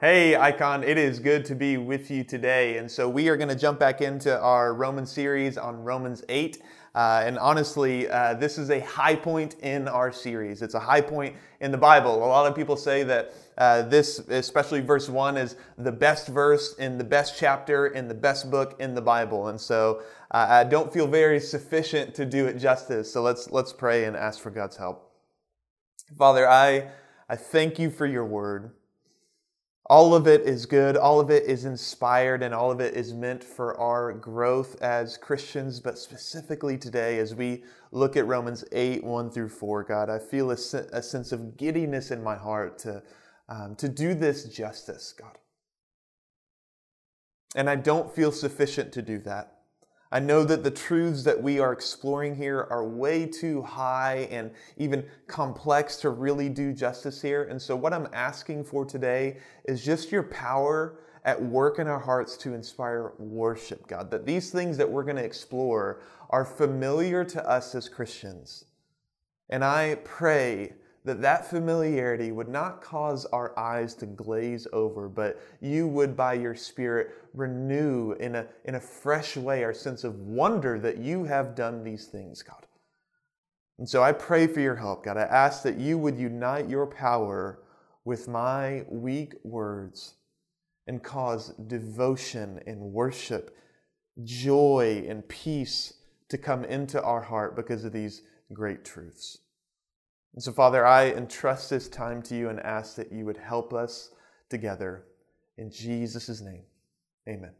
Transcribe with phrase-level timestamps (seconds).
[0.00, 2.78] Hey, Icon, it is good to be with you today.
[2.78, 6.62] And so we are going to jump back into our Roman series on Romans 8.
[6.94, 10.62] Uh, and honestly, uh, this is a high point in our series.
[10.62, 12.14] It's a high point in the Bible.
[12.14, 16.76] A lot of people say that uh, this, especially verse 1, is the best verse
[16.76, 19.48] in the best chapter in the best book in the Bible.
[19.48, 23.12] And so uh, I don't feel very sufficient to do it justice.
[23.12, 25.12] So let's, let's pray and ask for God's help.
[26.16, 26.88] Father, I,
[27.28, 28.70] I thank you for your word.
[29.90, 33.12] All of it is good, all of it is inspired, and all of it is
[33.12, 35.80] meant for our growth as Christians.
[35.80, 40.52] But specifically today, as we look at Romans 8 1 through 4, God, I feel
[40.52, 43.02] a, a sense of giddiness in my heart to,
[43.48, 45.38] um, to do this justice, God.
[47.56, 49.59] And I don't feel sufficient to do that.
[50.12, 54.50] I know that the truths that we are exploring here are way too high and
[54.76, 57.44] even complex to really do justice here.
[57.44, 61.98] And so, what I'm asking for today is just your power at work in our
[61.98, 64.10] hearts to inspire worship, God.
[64.10, 68.64] That these things that we're going to explore are familiar to us as Christians.
[69.48, 70.72] And I pray
[71.04, 76.34] that that familiarity would not cause our eyes to glaze over, but you would, by
[76.34, 81.24] your Spirit, renew in a, in a fresh way our sense of wonder that you
[81.24, 82.66] have done these things, God.
[83.78, 85.16] And so I pray for your help, God.
[85.16, 87.62] I ask that you would unite your power
[88.04, 90.14] with my weak words
[90.86, 93.56] and cause devotion and worship,
[94.22, 95.94] joy and peace
[96.28, 99.38] to come into our heart because of these great truths.
[100.34, 103.74] And so, Father, I entrust this time to you and ask that you would help
[103.74, 104.10] us
[104.48, 105.04] together.
[105.58, 106.62] In Jesus' name,
[107.28, 107.52] amen.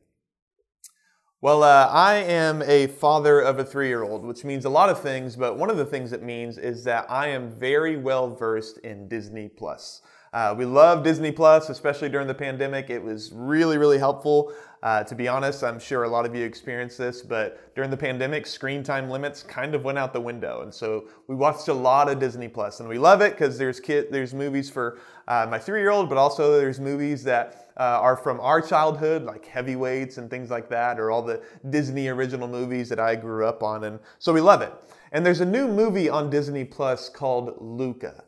[1.43, 4.91] Well, uh, I am a father of a three year old, which means a lot
[4.91, 8.35] of things, but one of the things it means is that I am very well
[8.35, 10.03] versed in Disney Plus.
[10.33, 12.89] Uh, we love Disney Plus, especially during the pandemic.
[12.89, 14.53] It was really, really helpful.
[14.83, 17.97] Uh, to be honest, I'm sure a lot of you experienced this, but during the
[17.97, 21.75] pandemic, screen time limits kind of went out the window, and so we watched a
[21.75, 24.99] lot of Disney Plus, and we love it because there's there's movies for
[25.29, 30.17] uh, my three-year-old, but also there's movies that uh, are from our childhood, like Heavyweights
[30.17, 33.85] and things like that, or all the Disney original movies that I grew up on,
[33.85, 34.73] and so we love it.
[35.13, 38.25] And there's a new movie on Disney Plus called Luca.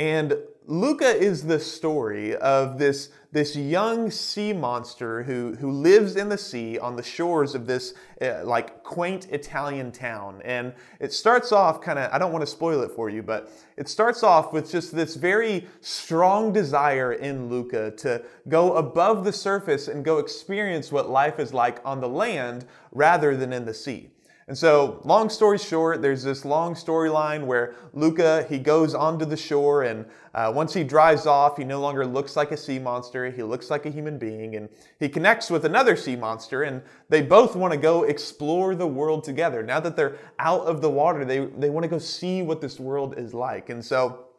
[0.00, 6.30] And Luca is the story of this, this young sea monster who, who lives in
[6.30, 10.40] the sea on the shores of this uh, like quaint Italian town.
[10.42, 13.52] And it starts off kind of, I don't want to spoil it for you, but
[13.76, 19.34] it starts off with just this very strong desire in Luca to go above the
[19.34, 23.74] surface and go experience what life is like on the land rather than in the
[23.74, 24.08] sea.
[24.50, 29.36] And so, long story short, there's this long storyline where Luca he goes onto the
[29.36, 33.30] shore, and uh, once he drives off, he no longer looks like a sea monster.
[33.30, 34.68] He looks like a human being, and
[34.98, 39.22] he connects with another sea monster, and they both want to go explore the world
[39.22, 39.62] together.
[39.62, 42.80] Now that they're out of the water, they they want to go see what this
[42.80, 43.70] world is like.
[43.70, 44.30] And so,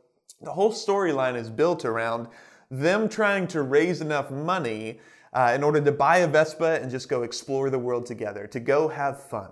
[0.42, 2.28] the whole storyline is built around
[2.70, 5.00] them trying to raise enough money
[5.32, 8.60] uh, in order to buy a Vespa and just go explore the world together, to
[8.60, 9.52] go have fun.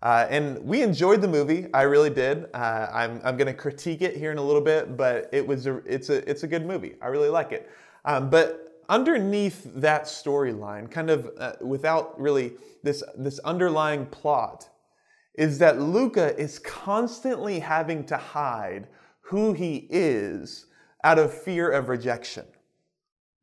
[0.00, 1.66] Uh, and we enjoyed the movie.
[1.74, 2.46] I really did.
[2.54, 5.66] Uh, I'm, I'm going to critique it here in a little bit, but it was
[5.66, 6.94] a, it's a it's a good movie.
[7.02, 7.68] I really like it.
[8.04, 12.52] Um, but underneath that storyline, kind of uh, without really
[12.84, 14.68] this this underlying plot,
[15.34, 18.86] is that Luca is constantly having to hide
[19.20, 20.66] who he is
[21.02, 22.44] out of fear of rejection.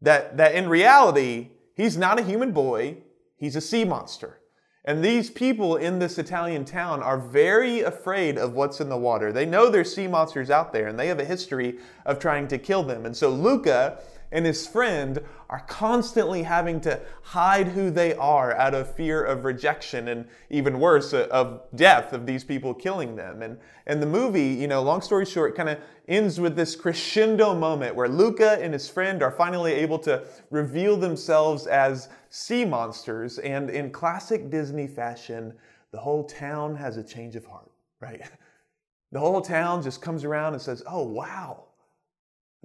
[0.01, 2.99] That that in reality he's not a human boy.
[3.35, 4.39] He's a sea monster.
[4.85, 9.33] And these people in this Italian town are very afraid of what's in the water.
[9.33, 12.59] They know there's sea monsters out there and they have a history of trying to
[12.59, 13.05] kill them.
[13.07, 13.97] And so Luca
[14.31, 15.19] and his friend
[15.49, 20.79] are constantly having to hide who they are out of fear of rejection and even
[20.79, 23.41] worse, uh, of death, of these people killing them.
[23.41, 23.57] And,
[23.87, 27.95] and the movie, you know, long story short, kind of ends with this crescendo moment
[27.95, 33.39] where Luca and his friend are finally able to reveal themselves as sea monsters.
[33.39, 35.53] And in classic Disney fashion,
[35.91, 37.71] the whole town has a change of heart,
[38.01, 38.21] right?
[39.11, 41.65] The whole town just comes around and says, Oh, wow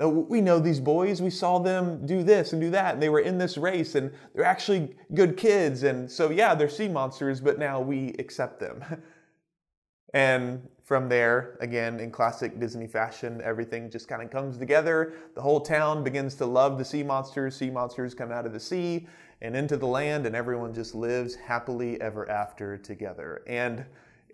[0.08, 1.20] we know these boys.
[1.20, 4.11] We saw them do this and do that, and they were in this race, and
[4.34, 5.82] they're actually good kids.
[5.82, 8.82] And so, yeah, they're sea monsters, but now we accept them.
[10.14, 15.12] and from there, again, in classic Disney fashion, everything just kind of comes together.
[15.34, 17.56] The whole town begins to love the sea monsters.
[17.56, 19.06] Sea monsters come out of the sea
[19.42, 23.42] and into the land, and everyone just lives happily ever after together.
[23.46, 23.84] And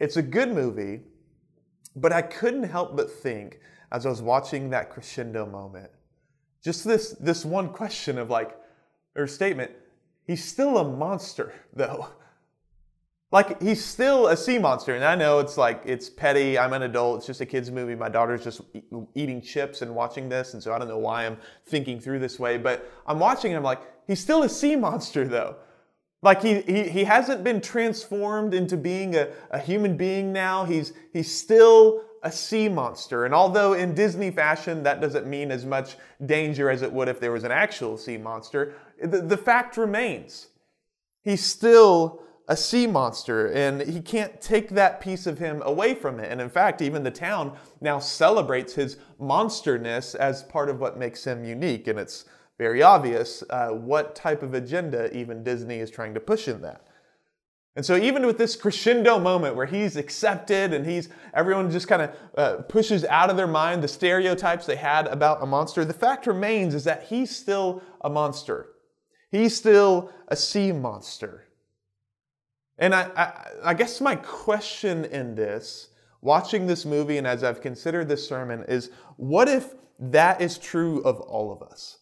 [0.01, 1.01] it's a good movie,
[1.95, 3.61] but I couldn't help but think
[3.93, 5.91] as I was watching that crescendo moment.
[6.63, 8.57] Just this, this one question of like,
[9.15, 9.71] or statement,
[10.27, 12.09] he's still a monster, though.
[13.33, 14.95] Like, he's still a sea monster.
[14.95, 16.59] And I know it's like, it's petty.
[16.59, 17.19] I'm an adult.
[17.19, 17.95] It's just a kid's movie.
[17.95, 18.61] My daughter's just
[19.15, 20.55] eating chips and watching this.
[20.55, 21.37] And so I don't know why I'm
[21.67, 22.57] thinking through this way.
[22.57, 25.57] But I'm watching and I'm like, he's still a sea monster, though.
[26.23, 30.65] Like he, he, he hasn't been transformed into being a, a human being now.
[30.65, 33.25] He's, he's still a sea monster.
[33.25, 37.21] And although in Disney fashion that doesn't mean as much danger as it would if
[37.21, 40.49] there was an actual sea monster, the, the fact remains.
[41.23, 46.21] He's still a sea monster and he can't take that piece of him away from
[46.21, 46.31] it.
[46.31, 51.25] And in fact, even the town now celebrates his monsterness as part of what makes
[51.25, 51.89] him unique.
[51.89, 52.27] And it's
[52.59, 56.87] very obvious uh, what type of agenda even Disney is trying to push in that.
[57.75, 62.01] And so, even with this crescendo moment where he's accepted and he's everyone just kind
[62.01, 65.93] of uh, pushes out of their mind the stereotypes they had about a monster, the
[65.93, 68.71] fact remains is that he's still a monster.
[69.31, 71.46] He's still a sea monster.
[72.79, 75.89] And I, I, I guess my question in this,
[76.21, 81.01] watching this movie and as I've considered this sermon, is what if that is true
[81.03, 81.99] of all of us?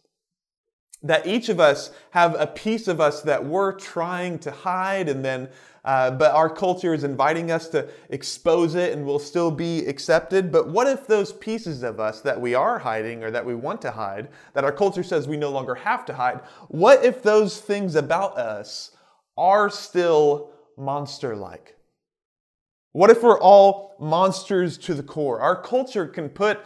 [1.04, 5.24] that each of us have a piece of us that we're trying to hide and
[5.24, 5.48] then
[5.84, 10.50] uh, but our culture is inviting us to expose it and we'll still be accepted
[10.50, 13.80] but what if those pieces of us that we are hiding or that we want
[13.82, 17.60] to hide that our culture says we no longer have to hide what if those
[17.60, 18.92] things about us
[19.36, 21.76] are still monster like
[22.92, 26.60] what if we're all monsters to the core our culture can put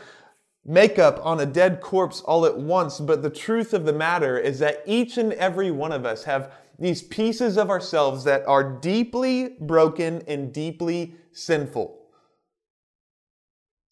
[0.68, 4.58] makeup on a dead corpse all at once, but the truth of the matter is
[4.58, 9.56] that each and every one of us have these pieces of ourselves that are deeply
[9.60, 11.98] broken and deeply sinful.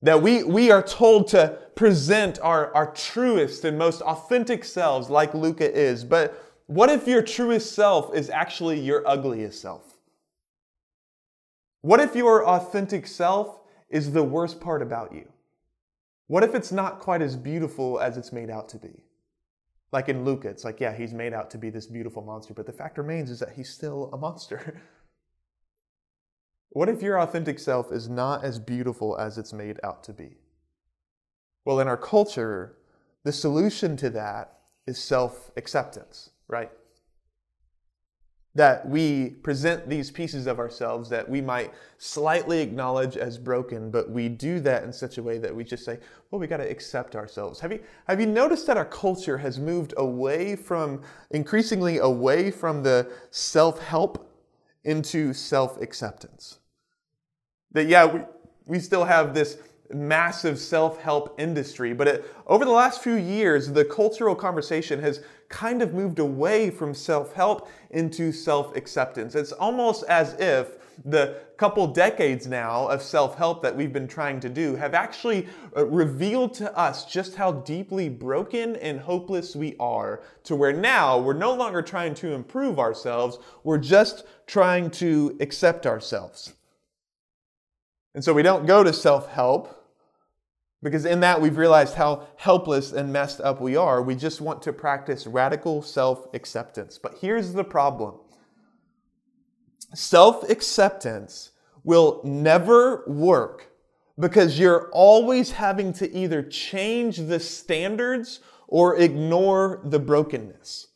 [0.02, 5.34] That we, we are told to present our, our truest and most authentic selves like
[5.34, 6.04] Luca is.
[6.04, 9.95] But what if your truest self is actually your ugliest self?
[11.86, 15.28] What if your authentic self is the worst part about you?
[16.26, 19.04] What if it's not quite as beautiful as it's made out to be?
[19.92, 22.66] Like in Luca, it's like, yeah, he's made out to be this beautiful monster, but
[22.66, 24.82] the fact remains is that he's still a monster.
[26.70, 30.38] what if your authentic self is not as beautiful as it's made out to be?
[31.64, 32.78] Well, in our culture,
[33.22, 36.72] the solution to that is self acceptance, right?
[38.56, 44.11] That we present these pieces of ourselves that we might slightly acknowledge as broken, but
[44.11, 45.99] we do that in such a way that we just say,
[46.31, 47.61] well, we got to accept ourselves.
[47.61, 52.82] Have you, have you noticed that our culture has moved away from, increasingly away from
[52.82, 54.32] the self help
[54.85, 56.58] into self acceptance?
[57.73, 58.20] That, yeah, we,
[58.64, 59.58] we still have this
[59.92, 61.92] massive self help industry.
[61.92, 66.70] But it, over the last few years, the cultural conversation has kind of moved away
[66.70, 69.34] from self help into self acceptance.
[69.34, 74.40] It's almost as if the couple decades now of self help that we've been trying
[74.40, 75.46] to do have actually
[75.76, 81.18] uh, revealed to us just how deeply broken and hopeless we are, to where now
[81.18, 86.54] we're no longer trying to improve ourselves, we're just trying to accept ourselves.
[88.14, 89.75] And so we don't go to self help
[90.82, 94.02] because in that we've realized how helpless and messed up we are.
[94.02, 96.99] We just want to practice radical self acceptance.
[96.99, 98.15] But here's the problem
[99.94, 101.53] self acceptance
[101.84, 103.70] will never work
[104.19, 110.89] because you're always having to either change the standards or ignore the brokenness.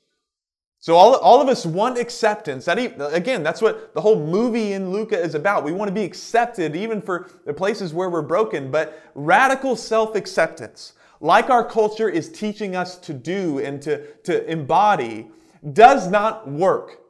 [0.83, 2.65] So all, all of us want acceptance.
[2.65, 2.79] That
[3.15, 5.63] again, that's what the whole movie in Luca is about.
[5.63, 10.95] We want to be accepted even for the places where we're broken, but radical self-acceptance,
[11.21, 15.29] like our culture is teaching us to do and to, to embody,
[15.75, 17.01] does not work.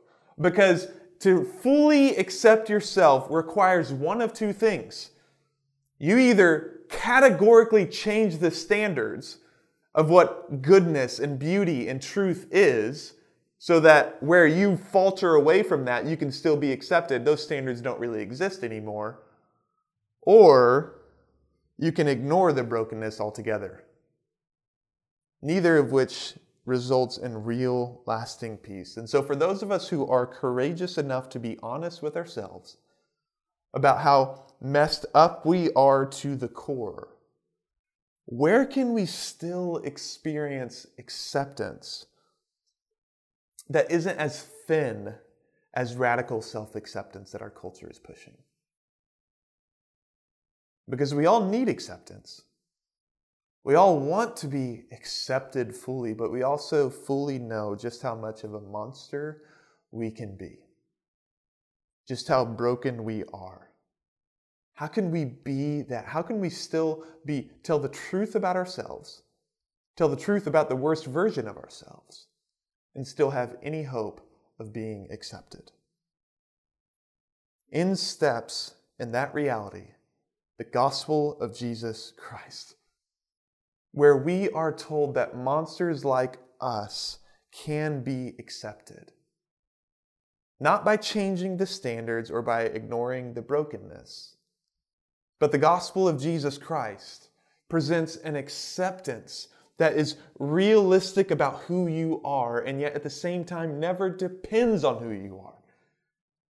[0.40, 0.88] Because
[1.20, 5.10] to fully accept yourself requires one of two things.
[5.98, 9.38] You either categorically change the standards
[9.94, 13.14] of what goodness and beauty and truth is,
[13.62, 17.26] so that where you falter away from that, you can still be accepted.
[17.26, 19.21] Those standards don't really exist anymore.
[20.23, 21.02] Or
[21.76, 23.85] you can ignore the brokenness altogether.
[25.43, 28.97] Neither of which results in real, lasting peace.
[28.97, 32.79] And so, for those of us who are courageous enough to be honest with ourselves
[33.75, 37.09] about how messed up we are to the core,
[38.25, 42.07] where can we still experience acceptance?
[43.70, 45.14] That isn't as thin
[45.72, 48.36] as radical self acceptance that our culture is pushing.
[50.88, 52.42] Because we all need acceptance.
[53.62, 58.42] We all want to be accepted fully, but we also fully know just how much
[58.42, 59.42] of a monster
[59.92, 60.58] we can be,
[62.08, 63.68] just how broken we are.
[64.72, 66.06] How can we be that?
[66.06, 69.22] How can we still be tell the truth about ourselves,
[69.94, 72.28] tell the truth about the worst version of ourselves,
[72.94, 74.20] and still have any hope
[74.59, 75.73] of being accepted?
[77.70, 79.88] In steps in that reality,
[80.59, 82.75] the gospel of Jesus Christ
[83.92, 87.18] where we are told that monsters like us
[87.52, 89.12] can be accepted.
[90.61, 94.37] Not by changing the standards or by ignoring the brokenness,
[95.38, 97.30] but the gospel of Jesus Christ
[97.68, 99.49] presents an acceptance
[99.80, 104.84] that is realistic about who you are and yet at the same time never depends
[104.84, 105.54] on who you are.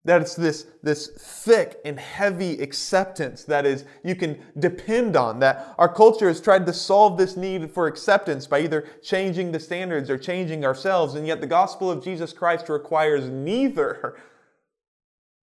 [0.04, 5.40] That it's this, this thick and heavy acceptance that is you can depend on.
[5.40, 9.60] That our culture has tried to solve this need for acceptance by either changing the
[9.62, 14.18] standards or changing ourselves, and yet the gospel of Jesus Christ requires neither.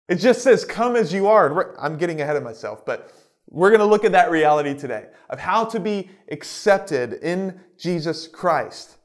[0.10, 1.78] It just says, Come as you are.
[1.78, 3.12] I'm getting ahead of myself, but
[3.50, 8.28] we're going to look at that reality today of how to be accepted in Jesus
[8.28, 8.98] Christ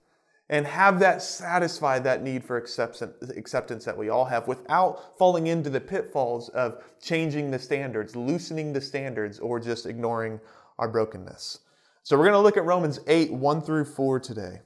[0.48, 5.70] and have that satisfy that need for acceptance that we all have without falling into
[5.70, 10.38] the pitfalls of changing the standards, loosening the standards, or just ignoring
[10.78, 11.60] our brokenness.
[12.02, 14.60] So we're going to look at Romans 8, 1 through 4 today.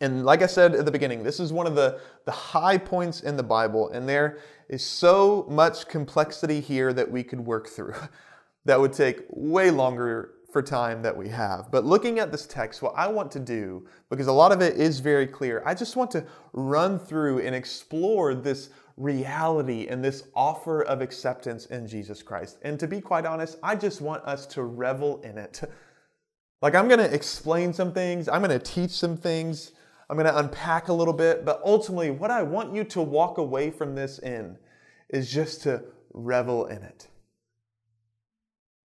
[0.00, 3.20] And like I said at the beginning, this is one of the, the high points
[3.20, 4.38] in the Bible, and there
[4.68, 7.94] is so much complexity here that we could work through
[8.66, 11.70] that would take way longer for time that we have.
[11.70, 14.76] But looking at this text, what I want to do, because a lot of it
[14.76, 20.24] is very clear, I just want to run through and explore this reality and this
[20.34, 22.58] offer of acceptance in Jesus Christ.
[22.62, 25.62] And to be quite honest, I just want us to revel in it.
[26.62, 29.72] Like, I'm going to explain some things, I'm going to teach some things,
[30.08, 33.36] I'm going to unpack a little bit, but ultimately, what I want you to walk
[33.36, 34.56] away from this in
[35.10, 37.08] is just to revel in it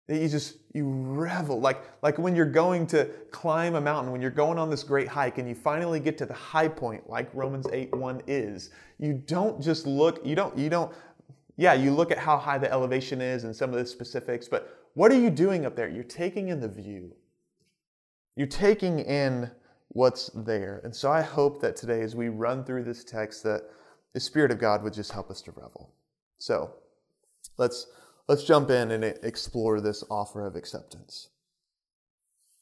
[0.10, 1.62] that you just you revel.
[1.62, 5.08] Like like when you're going to climb a mountain when you're going on this great
[5.08, 9.14] hike and you finally get to the high point like romans 8 1 is you
[9.14, 10.92] don't just look you don't you don't
[11.56, 14.76] yeah you look at how high the elevation is and some of the specifics but
[14.96, 15.88] what are you doing up there?
[15.88, 17.14] You're taking in the view.
[18.36, 19.52] You're taking in
[19.90, 20.82] what's there.
[20.84, 23.64] And so i hope that today as we run through this text that
[24.14, 25.92] the spirit of god would just help us to revel.
[26.40, 26.74] So
[27.58, 27.88] let's
[28.30, 31.30] Let's jump in and explore this offer of acceptance.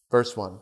[0.09, 0.59] Verse 1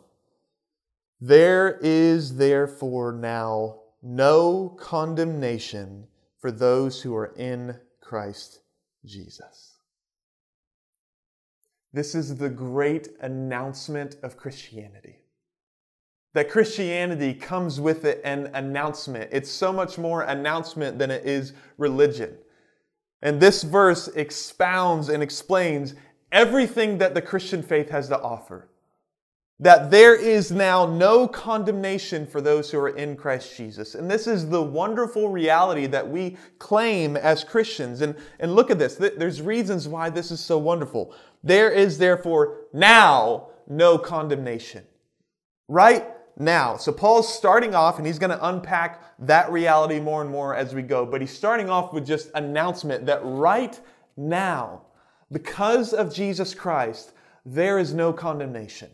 [1.20, 6.08] There is therefore now no condemnation
[6.40, 8.62] for those who are in Christ
[9.04, 9.76] Jesus.
[11.92, 15.20] This is the great announcement of Christianity.
[16.34, 19.30] That Christianity comes with it an announcement.
[19.32, 22.36] It's so much more announcement than it is religion.
[23.22, 25.94] And this verse expounds and explains
[26.32, 28.68] everything that the Christian faith has to offer.
[29.58, 33.94] That there is now no condemnation for those who are in Christ Jesus.
[33.94, 38.02] And this is the wonderful reality that we claim as Christians.
[38.02, 38.96] And, and look at this.
[38.96, 41.14] There's reasons why this is so wonderful.
[41.42, 44.84] There is therefore now no condemnation.
[45.68, 46.76] Right now.
[46.76, 50.74] So Paul's starting off and he's going to unpack that reality more and more as
[50.74, 53.78] we go, but he's starting off with just announcement that right
[54.16, 54.82] now,
[55.32, 57.12] because of Jesus Christ,
[57.44, 58.90] there is no condemnation.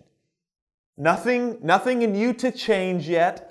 [0.97, 3.49] Nothing, nothing in you to change yet.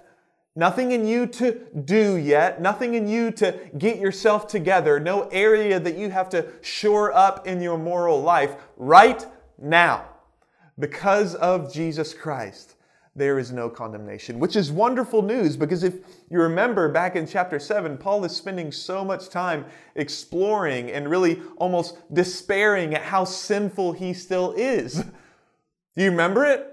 [0.55, 2.61] Nothing in you to do yet.
[2.61, 4.99] Nothing in you to get yourself together.
[4.99, 9.25] No area that you have to shore up in your moral life right
[9.57, 10.05] now
[10.77, 12.75] because of Jesus Christ
[13.15, 15.95] there is no condemnation, which is wonderful news because if
[16.29, 19.65] you remember back in chapter 7, Paul is spending so much time
[19.95, 25.03] exploring and really almost despairing at how sinful he still is.
[25.95, 26.67] Do you remember it?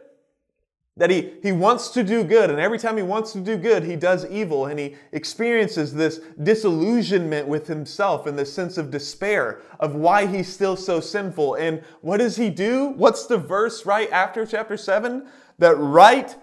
[0.96, 3.84] That he, he wants to do good, and every time he wants to do good,
[3.84, 9.60] he does evil, and he experiences this disillusionment with himself and this sense of despair
[9.78, 11.54] of why he's still so sinful.
[11.54, 12.88] And what does he do?
[12.96, 15.28] What's the verse right after chapter 7?
[15.58, 16.34] That right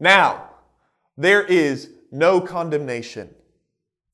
[0.00, 0.50] now
[1.16, 3.34] there is no condemnation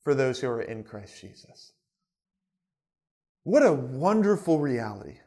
[0.03, 1.73] for those who are in Christ Jesus.
[3.43, 5.17] What a wonderful reality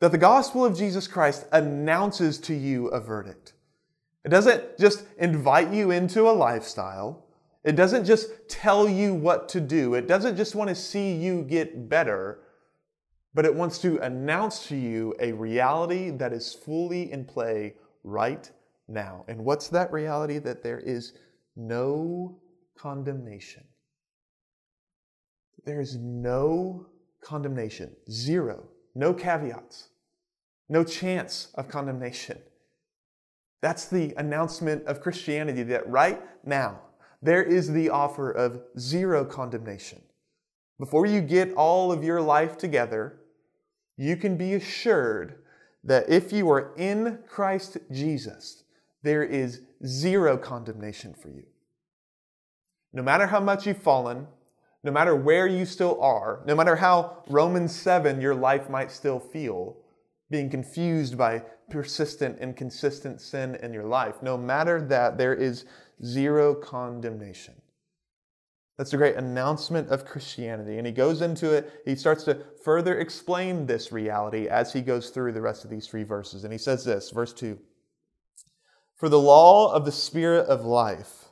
[0.00, 3.54] that the gospel of Jesus Christ announces to you a verdict.
[4.24, 7.24] It doesn't just invite you into a lifestyle.
[7.64, 9.94] It doesn't just tell you what to do.
[9.94, 12.40] It doesn't just want to see you get better,
[13.34, 17.74] but it wants to announce to you a reality that is fully in play
[18.06, 18.50] right
[18.88, 19.24] now.
[19.28, 20.38] And what's that reality?
[20.38, 21.12] That there is
[21.56, 22.38] no
[22.78, 23.64] condemnation.
[25.64, 26.86] There is no
[27.22, 29.88] condemnation, zero, no caveats,
[30.68, 32.38] no chance of condemnation.
[33.62, 36.80] That's the announcement of Christianity that right now
[37.22, 40.02] there is the offer of zero condemnation.
[40.78, 43.20] Before you get all of your life together,
[43.96, 45.42] you can be assured
[45.86, 48.64] that if you are in Christ Jesus,
[49.02, 51.44] there is zero condemnation for you.
[52.92, 54.26] No matter how much you've fallen,
[54.82, 59.20] no matter where you still are, no matter how Romans 7 your life might still
[59.20, 59.76] feel,
[60.30, 65.64] being confused by persistent and consistent sin in your life, no matter that, there is
[66.04, 67.54] zero condemnation.
[68.76, 70.76] That's a great announcement of Christianity.
[70.76, 75.10] And he goes into it, he starts to further explain this reality as he goes
[75.10, 76.44] through the rest of these three verses.
[76.44, 77.58] And he says this, verse 2
[78.96, 81.26] For the law of the Spirit of life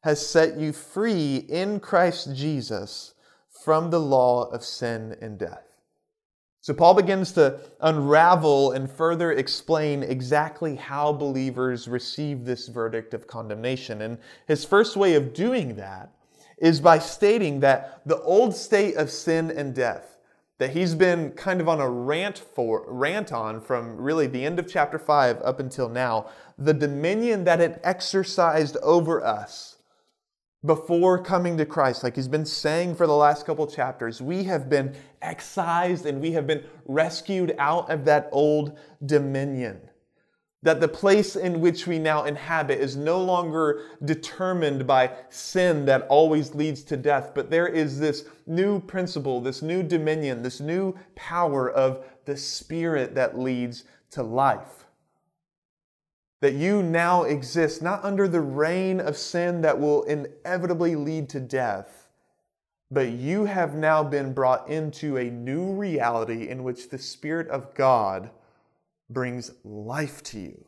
[0.00, 3.14] has set you free in Christ Jesus
[3.64, 5.64] from the law of sin and death.
[6.60, 13.26] So, Paul begins to unravel and further explain exactly how believers receive this verdict of
[13.26, 14.02] condemnation.
[14.02, 16.12] And his first way of doing that
[16.60, 20.18] is by stating that the old state of sin and death,
[20.58, 24.58] that he's been kind of on a rant for rant on from really the end
[24.58, 29.76] of chapter 5 up until now, the dominion that it exercised over us
[30.64, 34.68] before coming to Christ, like he's been saying for the last couple chapters, we have
[34.68, 39.80] been excised and we have been rescued out of that old dominion.
[40.62, 46.02] That the place in which we now inhabit is no longer determined by sin that
[46.08, 50.96] always leads to death, but there is this new principle, this new dominion, this new
[51.14, 54.86] power of the Spirit that leads to life.
[56.40, 61.40] That you now exist not under the reign of sin that will inevitably lead to
[61.40, 62.08] death,
[62.90, 67.74] but you have now been brought into a new reality in which the Spirit of
[67.74, 68.30] God
[69.10, 70.64] brings life to you,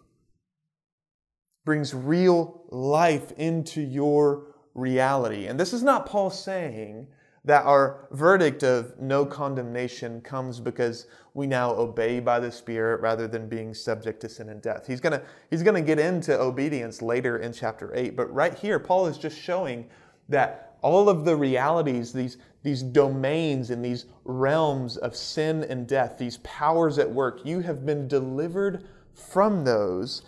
[1.64, 5.46] brings real life into your reality.
[5.46, 7.08] And this is not Paul saying
[7.44, 13.26] that our verdict of no condemnation comes because we now obey by the Spirit rather
[13.26, 14.86] than being subject to sin and death.
[14.86, 19.06] He's to he's to get into obedience later in chapter 8, but right here Paul
[19.06, 19.88] is just showing
[20.28, 26.18] that all of the realities, these, these domains and these realms of sin and death,
[26.18, 30.22] these powers at work, you have been delivered from those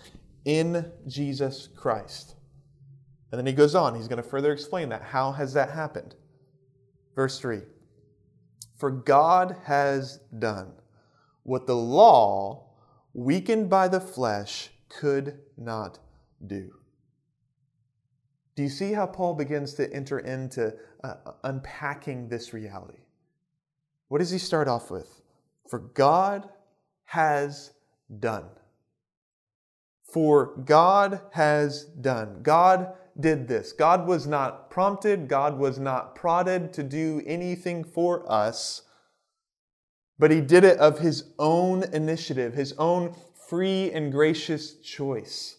[0.44, 2.34] in Jesus Christ.
[3.30, 5.02] And then he goes on, he's going to further explain that.
[5.02, 6.14] How has that happened?
[7.14, 7.62] Verse 3
[8.76, 10.72] For God has done
[11.42, 12.70] what the law,
[13.14, 15.98] weakened by the flesh, could not
[16.46, 16.72] do.
[18.54, 23.00] Do you see how Paul begins to enter into uh, unpacking this reality?
[24.08, 25.22] What does he start off with?
[25.70, 26.48] For God
[27.04, 27.72] has
[28.20, 28.46] done.
[30.02, 32.42] For God has done.
[32.42, 33.72] God did this.
[33.72, 38.82] God was not prompted, God was not prodded to do anything for us,
[40.18, 43.14] but He did it of His own initiative, His own
[43.48, 45.56] free and gracious choice.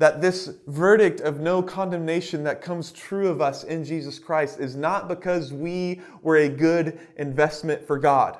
[0.00, 4.74] That this verdict of no condemnation that comes true of us in Jesus Christ is
[4.74, 8.38] not because we were a good investment for God.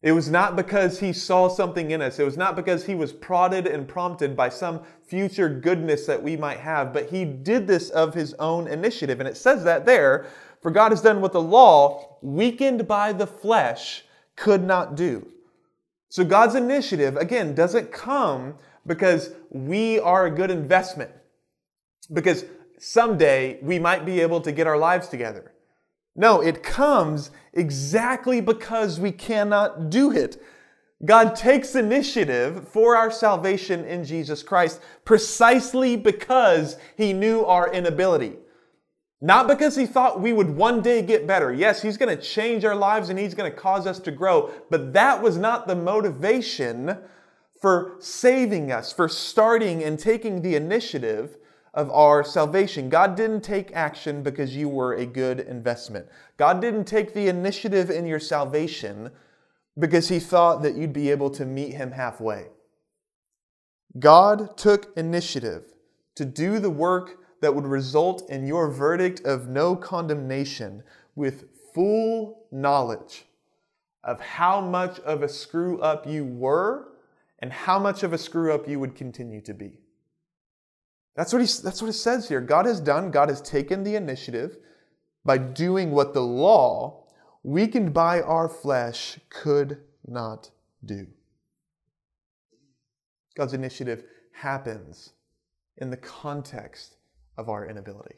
[0.00, 2.20] It was not because he saw something in us.
[2.20, 6.36] It was not because he was prodded and prompted by some future goodness that we
[6.36, 9.18] might have, but he did this of his own initiative.
[9.18, 10.26] And it says that there,
[10.62, 14.04] for God has done what the law, weakened by the flesh,
[14.36, 15.26] could not do.
[16.10, 18.54] So God's initiative, again, doesn't come
[18.88, 21.12] because we are a good investment,
[22.12, 22.44] because
[22.78, 25.52] someday we might be able to get our lives together.
[26.16, 30.42] No, it comes exactly because we cannot do it.
[31.04, 38.34] God takes initiative for our salvation in Jesus Christ precisely because he knew our inability.
[39.20, 41.52] Not because he thought we would one day get better.
[41.52, 44.50] Yes, he's going to change our lives and he's going to cause us to grow,
[44.70, 46.98] but that was not the motivation
[47.60, 51.38] for saving us, for starting and taking the initiative
[51.74, 52.88] of our salvation.
[52.88, 56.06] God didn't take action because you were a good investment.
[56.36, 59.10] God didn't take the initiative in your salvation
[59.78, 62.46] because he thought that you'd be able to meet him halfway.
[63.98, 65.72] God took initiative
[66.16, 70.82] to do the work that would result in your verdict of no condemnation
[71.14, 71.44] with
[71.74, 73.26] full knowledge
[74.04, 76.88] of how much of a screw up you were
[77.40, 79.72] and how much of a screw up you would continue to be.
[81.16, 82.40] That's what, he, that's what it says here.
[82.40, 84.58] God has done, God has taken the initiative
[85.24, 87.04] by doing what the law,
[87.42, 90.50] weakened by our flesh, could not
[90.84, 91.06] do.
[93.36, 95.10] God's initiative happens
[95.76, 96.96] in the context
[97.36, 98.16] of our inability.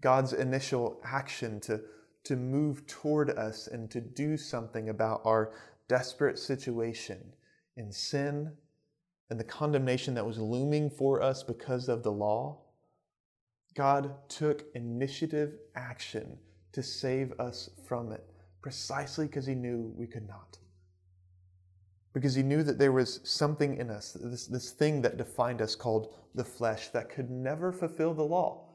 [0.00, 1.80] God's initial action to,
[2.24, 5.52] to move toward us and to do something about our
[5.88, 7.32] desperate situation
[7.76, 8.52] in sin
[9.30, 12.60] and the condemnation that was looming for us because of the law,
[13.74, 16.38] God took initiative action
[16.72, 18.24] to save us from it
[18.62, 20.58] precisely because He knew we could not.
[22.12, 25.74] Because He knew that there was something in us, this, this thing that defined us
[25.74, 28.68] called the flesh, that could never fulfill the law,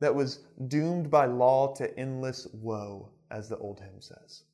[0.00, 4.44] that was doomed by law to endless woe, as the old hymn says.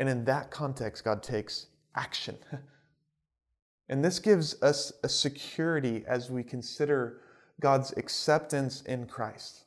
[0.00, 2.38] And in that context, God takes action.
[3.90, 7.20] and this gives us a security as we consider
[7.60, 9.64] God's acceptance in Christ.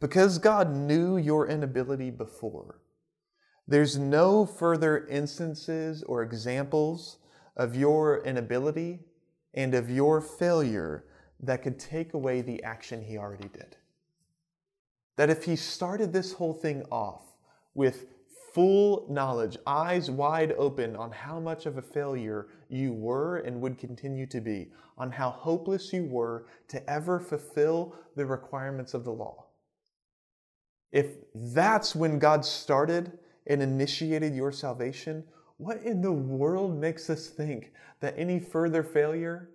[0.00, 2.78] Because God knew your inability before,
[3.66, 7.18] there's no further instances or examples
[7.56, 9.00] of your inability
[9.52, 11.06] and of your failure
[11.40, 13.76] that could take away the action He already did.
[15.16, 17.22] That if He started this whole thing off
[17.74, 18.06] with
[18.56, 23.76] full knowledge, eyes wide open on how much of a failure you were and would
[23.76, 24.66] continue to be,
[24.96, 29.44] on how hopeless you were to ever fulfill the requirements of the law.
[30.90, 35.22] If that's when God started and initiated your salvation,
[35.58, 39.50] what in the world makes us think that any further failure,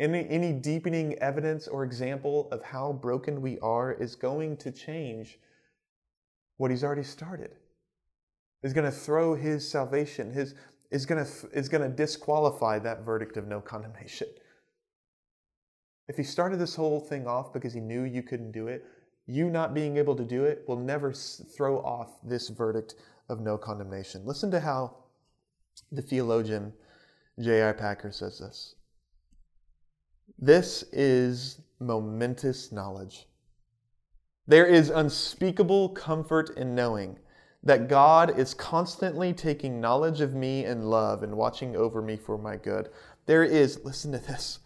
[0.00, 5.38] any, any deepening evidence or example of how broken we are is going to change
[6.56, 7.56] what He's already started?
[8.64, 10.54] Is going to throw his salvation, his,
[10.90, 14.26] is going to, is going to disqualify that verdict of no condemnation.
[16.08, 18.84] If he started this whole thing off because he knew you couldn't do it,
[19.26, 22.94] you not being able to do it will never throw off this verdict
[23.28, 24.24] of no condemnation.
[24.24, 24.96] Listen to how
[25.92, 26.72] the theologian
[27.40, 27.72] J.I.
[27.72, 28.74] Packer says this.
[30.38, 33.26] This is momentous knowledge.
[34.46, 37.18] There is unspeakable comfort in knowing
[37.64, 42.36] that God is constantly taking knowledge of me and love and watching over me for
[42.36, 42.90] my good.
[43.26, 44.58] There is, listen to this,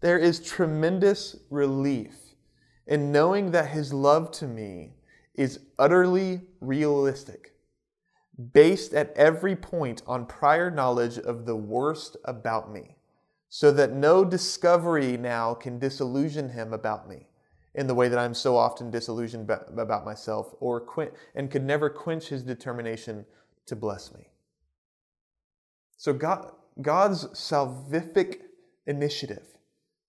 [0.00, 2.16] there is tremendous relief
[2.86, 4.94] in knowing that His love to me
[5.34, 7.52] is utterly realistic,
[8.54, 12.96] based at every point on prior knowledge of the worst about me,
[13.50, 17.26] so that no discovery now can disillusion Him about me
[17.78, 21.88] in the way that I'm so often disillusioned about myself or qu- and could never
[21.88, 23.24] quench his determination
[23.66, 24.26] to bless me.
[25.96, 26.50] So God,
[26.82, 28.40] God's salvific
[28.88, 29.46] initiative,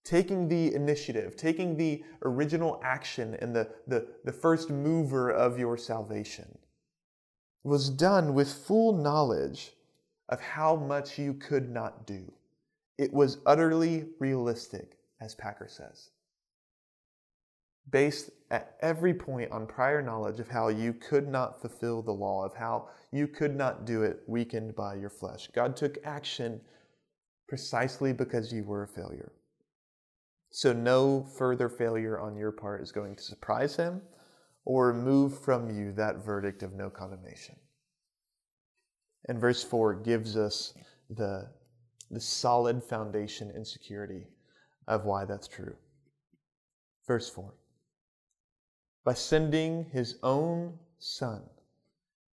[0.03, 5.77] taking the initiative, taking the original action and the, the, the first mover of your
[5.77, 6.57] salvation,
[7.63, 9.73] was done with full knowledge
[10.27, 12.33] of how much you could not do.
[12.97, 16.09] It was utterly realistic, as Packer says
[17.91, 22.43] based at every point on prior knowledge of how you could not fulfill the law,
[22.43, 25.49] of how you could not do it, weakened by your flesh.
[25.53, 26.61] God took action
[27.47, 29.31] precisely because you were a failure.
[30.51, 34.01] So, no further failure on your part is going to surprise him
[34.65, 37.55] or remove from you that verdict of no condemnation.
[39.27, 40.73] And verse 4 gives us
[41.09, 41.49] the,
[42.09, 44.27] the solid foundation and security
[44.87, 45.75] of why that's true.
[47.07, 47.53] Verse 4
[49.03, 51.41] by sending his own Son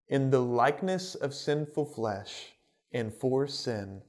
[0.08, 2.52] in the likeness of sinful flesh
[2.92, 4.02] and for sin,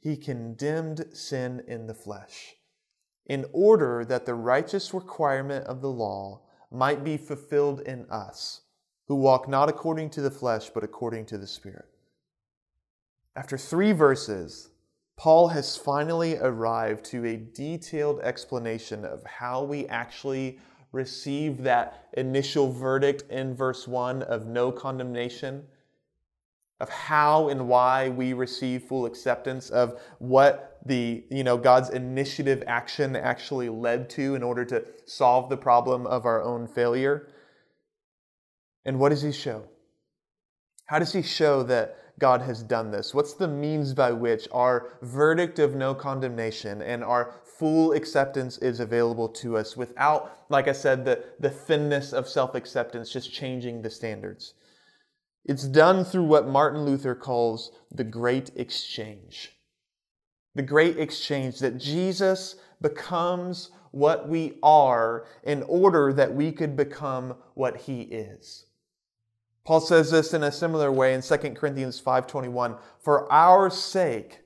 [0.00, 2.56] he condemned sin in the flesh,
[3.26, 8.62] in order that the righteous requirement of the law might be fulfilled in us,
[9.06, 11.86] who walk not according to the flesh, but according to the Spirit.
[13.36, 14.70] After three verses,
[15.16, 20.58] Paul has finally arrived to a detailed explanation of how we actually
[20.92, 25.64] receive that initial verdict in verse 1 of no condemnation,
[26.80, 32.62] of how and why we receive full acceptance of what the, you know, God's initiative
[32.66, 37.28] action actually led to in order to solve the problem of our own failure.
[38.84, 39.64] And what does he show?
[40.86, 43.12] How does he show that God has done this?
[43.12, 48.78] What's the means by which our verdict of no condemnation and our full acceptance is
[48.78, 53.82] available to us without, like I said, the, the thinness of self acceptance just changing
[53.82, 54.54] the standards?
[55.44, 59.58] It's done through what Martin Luther calls the great exchange.
[60.54, 67.34] The great exchange that Jesus becomes what we are in order that we could become
[67.54, 68.66] what he is.
[69.64, 74.40] Paul says this in a similar way in 2 Corinthians 5:21, "For our sake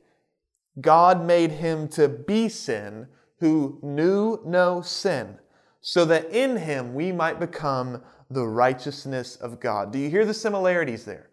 [0.81, 5.39] God made him to be sin who knew no sin,
[5.81, 10.35] so that in him we might become the righteousness of God." Do you hear the
[10.35, 11.31] similarities there?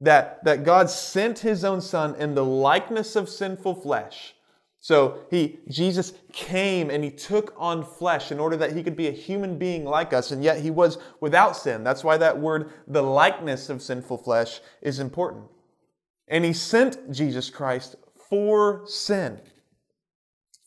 [0.00, 4.34] That, that God sent his own son in the likeness of sinful flesh
[4.84, 9.08] so he, Jesus came and he took on flesh in order that he could be
[9.08, 11.82] a human being like us, and yet he was without sin.
[11.82, 15.46] That's why that word, the likeness of sinful flesh, is important.
[16.28, 17.96] And he sent Jesus Christ
[18.28, 19.40] for sin.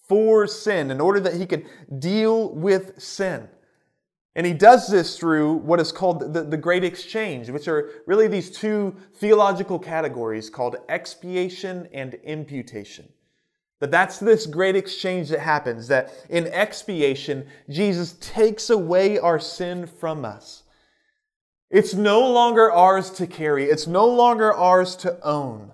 [0.09, 1.67] For sin, in order that he could
[1.99, 3.47] deal with sin.
[4.35, 8.27] And he does this through what is called the, the Great Exchange, which are really
[8.27, 13.09] these two theological categories called expiation and imputation.
[13.79, 19.85] That that's this great exchange that happens, that in expiation, Jesus takes away our sin
[19.85, 20.63] from us.
[21.69, 25.73] It's no longer ours to carry, it's no longer ours to own.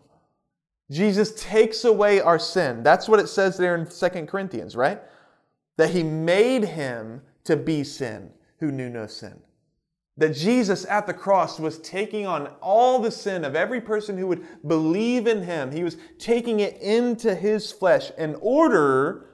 [0.92, 2.84] Jesus takes away our sin.
[2.84, 5.02] That's what it says there in 2 Corinthians, right?
[5.78, 9.43] That he made him to be sin who knew no sin
[10.18, 14.28] that Jesus at the cross was taking on all the sin of every person who
[14.28, 15.72] would believe in him.
[15.72, 19.30] He was taking it into his flesh in order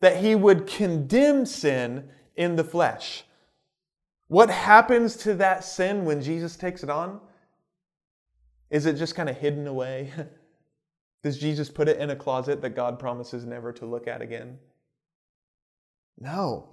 [0.00, 3.24] that he would condemn sin in the flesh.
[4.28, 7.20] What happens to that sin when Jesus takes it on?
[8.70, 10.12] Is it just kind of hidden away?
[11.22, 14.58] Does Jesus put it in a closet that God promises never to look at again?
[16.18, 16.70] No.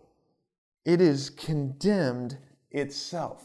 [0.86, 2.38] It is condemned
[2.72, 3.44] itself.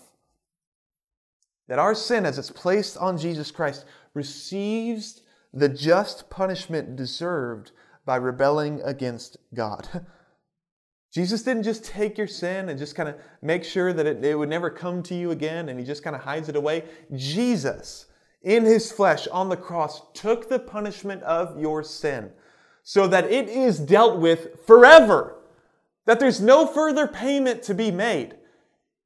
[1.68, 3.84] That our sin, as it's placed on Jesus Christ,
[4.14, 7.72] receives the just punishment deserved
[8.04, 9.88] by rebelling against God.
[11.12, 14.38] Jesus didn't just take your sin and just kind of make sure that it, it
[14.38, 16.84] would never come to you again and he just kind of hides it away.
[17.14, 18.06] Jesus,
[18.42, 22.30] in his flesh on the cross, took the punishment of your sin
[22.82, 25.36] so that it is dealt with forever,
[26.04, 28.36] that there's no further payment to be made.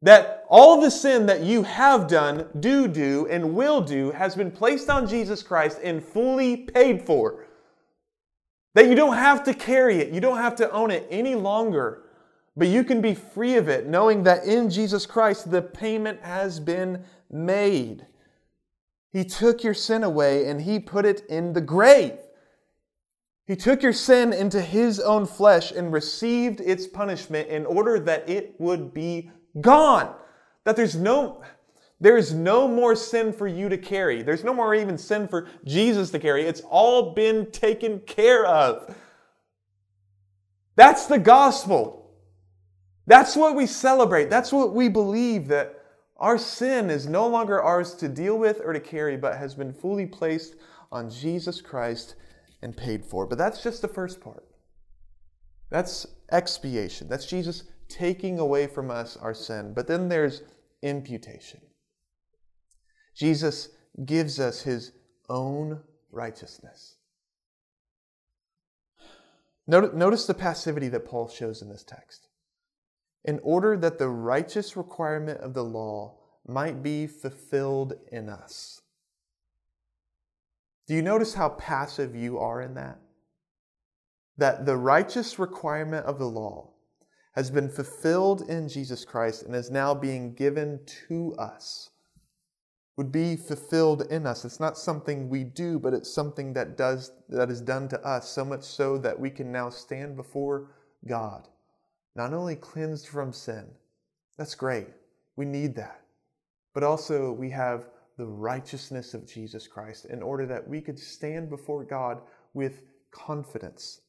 [0.03, 4.51] That all the sin that you have done, do do, and will do has been
[4.51, 7.47] placed on Jesus Christ and fully paid for.
[8.75, 12.05] That you don't have to carry it, you don't have to own it any longer,
[12.57, 16.61] but you can be free of it, knowing that in Jesus Christ the payment has
[16.61, 18.07] been made.
[19.13, 22.19] He took your sin away and He put it in the grave.
[23.47, 28.29] He took your sin into His own flesh and received its punishment in order that
[28.29, 30.15] it would be Gone.
[30.65, 31.43] That there's no
[32.01, 34.23] there is no more sin for you to carry.
[34.23, 36.45] There's no more even sin for Jesus to carry.
[36.45, 38.97] It's all been taken care of.
[40.77, 42.11] That's the gospel.
[43.07, 44.31] That's what we celebrate.
[44.31, 45.77] That's what we believe that
[46.17, 49.73] our sin is no longer ours to deal with or to carry, but has been
[49.73, 50.55] fully placed
[50.91, 52.15] on Jesus Christ
[52.63, 53.27] and paid for.
[53.27, 54.47] But that's just the first part.
[55.71, 57.09] That's expiation.
[57.09, 59.75] That's Jesus taking away from us our sin.
[59.75, 60.43] But then there's
[60.83, 61.61] imputation.
[63.15, 63.69] Jesus
[64.07, 64.93] gives us his
[65.29, 66.97] own righteousness.
[69.67, 72.29] Notice the passivity that Paul shows in this text.
[73.25, 78.81] In order that the righteous requirement of the law might be fulfilled in us.
[80.89, 82.99] Do you notice how passive you are in that?
[84.39, 86.70] That the righteous requirement of the law
[87.33, 91.91] has been fulfilled in Jesus Christ and is now being given to us
[93.01, 94.45] would be fulfilled in us.
[94.45, 98.29] It's not something we do, but it's something that does that is done to us,
[98.29, 100.73] so much so that we can now stand before
[101.09, 101.49] God,
[102.15, 103.67] not only cleansed from sin.
[104.37, 104.89] That's great.
[105.37, 106.03] We need that.
[106.75, 107.87] But also we have
[108.19, 112.21] the righteousness of Jesus Christ in order that we could stand before God
[112.53, 114.03] with confidence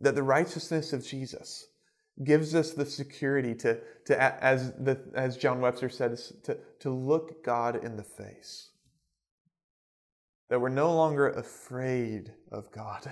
[0.00, 1.68] that the righteousness of Jesus
[2.24, 7.44] gives us the security to, to as, the, as John Webster said, to, to look
[7.44, 8.70] God in the face.
[10.48, 13.10] That we're no longer afraid of God.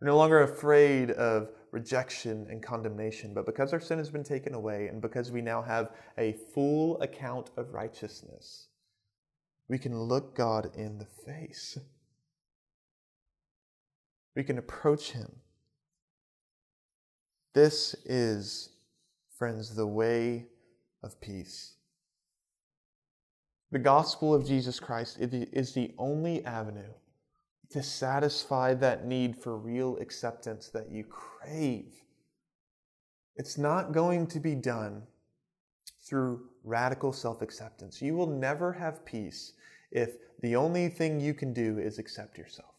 [0.00, 4.54] We're no longer afraid of rejection and condemnation, but because our sin has been taken
[4.54, 8.68] away and because we now have a full account of righteousness,
[9.68, 11.78] we can look God in the face.
[14.34, 15.36] We can approach Him
[17.56, 18.68] this is,
[19.38, 20.44] friends, the way
[21.02, 21.76] of peace.
[23.72, 26.92] The gospel of Jesus Christ is the only avenue
[27.70, 31.94] to satisfy that need for real acceptance that you crave.
[33.36, 35.02] It's not going to be done
[36.06, 38.02] through radical self acceptance.
[38.02, 39.54] You will never have peace
[39.90, 40.10] if
[40.42, 42.75] the only thing you can do is accept yourself.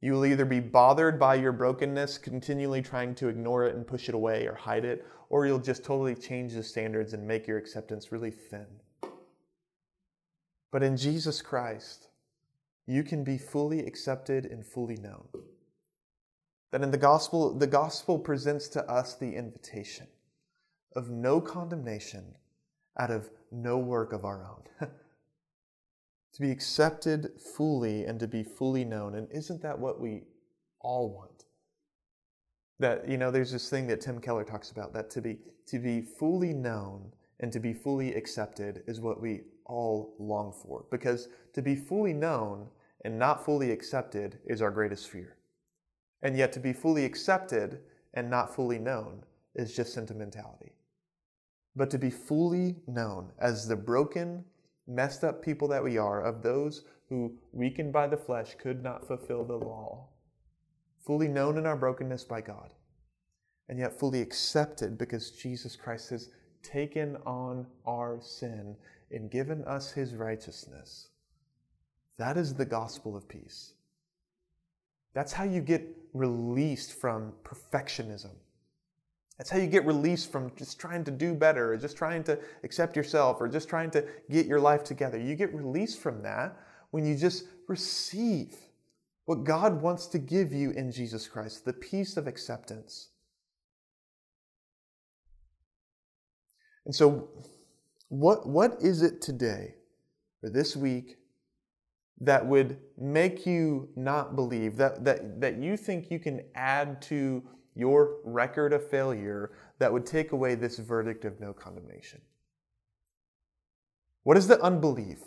[0.00, 4.08] You will either be bothered by your brokenness, continually trying to ignore it and push
[4.08, 7.58] it away or hide it, or you'll just totally change the standards and make your
[7.58, 8.66] acceptance really thin.
[10.70, 12.08] But in Jesus Christ,
[12.86, 15.26] you can be fully accepted and fully known.
[16.72, 20.06] That in the gospel, the gospel presents to us the invitation
[20.94, 22.34] of no condemnation
[22.98, 24.90] out of no work of our own.
[26.36, 29.14] to be accepted fully and to be fully known.
[29.14, 30.24] And isn't that what we
[30.82, 31.46] all want?
[32.78, 35.78] That, you know, there's this thing that Tim Keller talks about that to be, to
[35.78, 40.84] be fully known and to be fully accepted is what we all long for.
[40.90, 42.68] Because to be fully known
[43.06, 45.38] and not fully accepted is our greatest fear.
[46.22, 47.80] And yet to be fully accepted
[48.12, 49.22] and not fully known
[49.54, 50.72] is just sentimentality.
[51.74, 54.44] But to be fully known as the broken,
[54.86, 59.06] messed up people that we are, of those who, weakened by the flesh, could not
[59.06, 60.08] fulfill the law,
[61.04, 62.72] fully known in our brokenness by God,
[63.68, 66.30] and yet fully accepted because Jesus Christ has
[66.62, 68.76] taken on our sin
[69.10, 71.08] and given us his righteousness.
[72.18, 73.74] That is the gospel of peace.
[75.14, 78.32] That's how you get released from perfectionism.
[79.38, 82.38] That's how you get released from just trying to do better, or just trying to
[82.64, 85.18] accept yourself, or just trying to get your life together.
[85.18, 86.56] You get released from that
[86.90, 88.54] when you just receive
[89.26, 93.08] what God wants to give you in Jesus Christ the peace of acceptance.
[96.86, 97.28] And so,
[98.08, 99.74] what, what is it today
[100.42, 101.16] or this week
[102.20, 107.42] that would make you not believe, that, that, that you think you can add to
[107.76, 112.20] your record of failure that would take away this verdict of no condemnation?
[114.24, 115.20] What is the unbelief?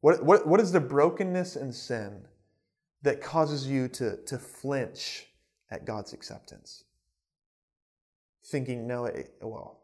[0.00, 2.22] What, what, what is the brokenness and sin
[3.02, 5.26] that causes you to, to flinch
[5.70, 6.84] at God's acceptance?
[8.46, 9.82] Thinking, no, it, well,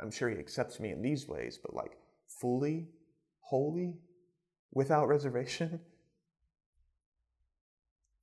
[0.00, 2.88] I'm sure He accepts me in these ways, but like fully,
[3.40, 3.96] wholly,
[4.74, 5.80] without reservation?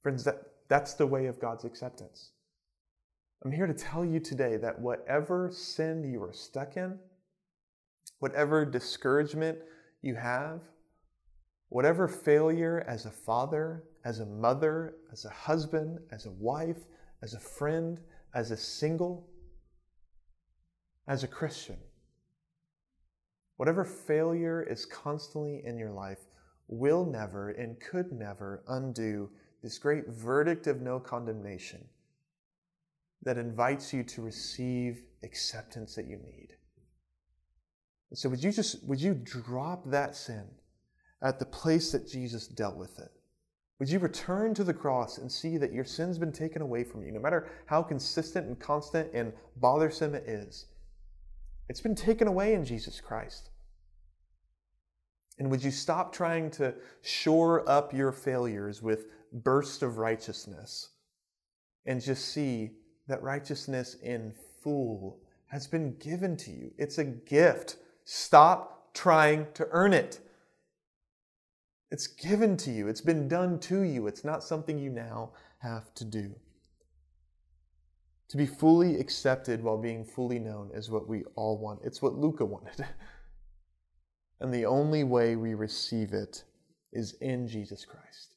[0.03, 2.31] Friends, that, that's the way of God's acceptance.
[3.43, 6.97] I'm here to tell you today that whatever sin you are stuck in,
[8.19, 9.59] whatever discouragement
[10.01, 10.61] you have,
[11.69, 16.85] whatever failure as a father, as a mother, as a husband, as a wife,
[17.21, 17.99] as a friend,
[18.33, 19.27] as a single,
[21.07, 21.77] as a Christian,
[23.57, 26.19] whatever failure is constantly in your life
[26.67, 29.29] will never and could never undo
[29.61, 31.83] this great verdict of no condemnation
[33.25, 36.53] that invites you to receive acceptance that you need.
[38.11, 40.45] And so would you just would you drop that sin
[41.21, 43.11] at the place that Jesus dealt with it?
[43.79, 47.03] Would you return to the cross and see that your sin's been taken away from
[47.03, 50.67] you, no matter how consistent and constant and bothersome it is?
[51.67, 53.49] It's been taken away in Jesus Christ.
[55.39, 60.91] And would you stop trying to shore up your failures with bursts of righteousness
[61.85, 62.71] and just see
[63.07, 66.71] that righteousness in full has been given to you.
[66.77, 67.77] It's a gift.
[68.03, 70.19] Stop trying to earn it.
[71.91, 74.07] It's given to you, it's been done to you.
[74.07, 76.35] It's not something you now have to do.
[78.29, 81.81] To be fully accepted while being fully known is what we all want.
[81.83, 82.85] It's what Luca wanted.
[84.39, 86.43] and the only way we receive it
[86.91, 88.35] is in Jesus Christ.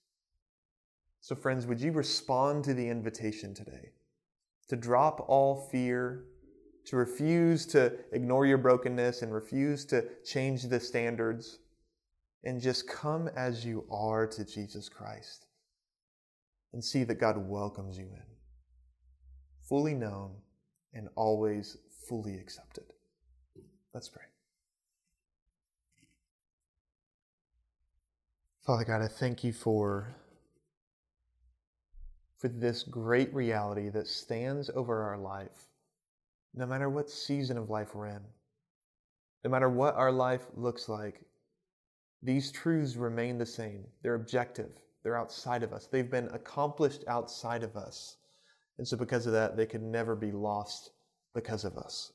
[1.21, 3.91] So, friends, would you respond to the invitation today?
[4.69, 6.25] To drop all fear,
[6.87, 11.59] to refuse to ignore your brokenness and refuse to change the standards,
[12.45, 15.47] and just come as you are to Jesus Christ
[16.73, 18.23] and see that God welcomes you in,
[19.69, 20.37] fully known
[20.95, 21.77] and always
[22.09, 22.85] fully accepted.
[23.93, 24.23] Let's pray.
[28.65, 30.15] Father God, I thank you for
[32.39, 35.67] for this great reality that stands over our life,
[36.55, 38.23] no matter what season of life we're in,
[39.45, 41.21] no matter what our life looks like.
[42.23, 43.85] These truths remain the same.
[44.03, 44.71] They're objective,
[45.03, 48.17] they're outside of us, they've been accomplished outside of us.
[48.79, 50.91] And so, because of that, they could never be lost
[51.35, 52.13] because of us.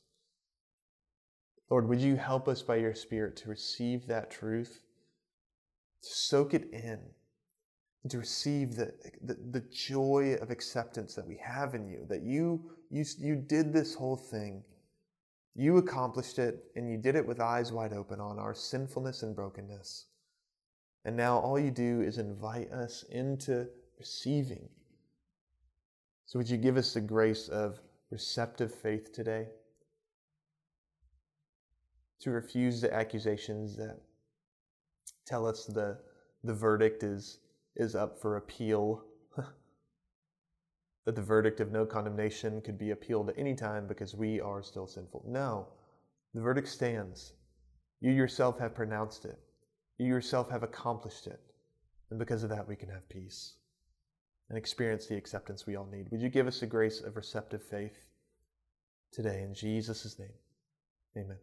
[1.69, 4.82] Lord, would you help us by your Spirit to receive that truth,
[6.01, 6.99] to soak it in,
[8.04, 12.22] and to receive the, the, the, joy of acceptance that we have in you, that
[12.22, 14.62] you, you, you did this whole thing.
[15.56, 19.34] You accomplished it, and you did it with eyes wide open on our sinfulness and
[19.34, 20.08] brokenness.
[21.06, 24.68] And now all you do is invite us into receiving.
[26.26, 27.80] So, would you give us the grace of
[28.10, 29.47] receptive faith today?
[32.22, 33.99] To refuse the accusations that
[35.26, 35.99] tell us the,
[36.43, 37.39] the verdict is,
[37.76, 39.03] is up for appeal,
[41.05, 44.61] that the verdict of no condemnation could be appealed at any time because we are
[44.61, 45.24] still sinful.
[45.28, 45.67] No,
[46.34, 47.34] the verdict stands.
[48.01, 49.39] You yourself have pronounced it.
[49.97, 51.39] You yourself have accomplished it.
[52.09, 53.55] And because of that, we can have peace
[54.49, 56.11] and experience the acceptance we all need.
[56.11, 58.09] Would you give us the grace of receptive faith
[59.11, 60.30] today in Jesus' name?
[61.17, 61.38] Amen.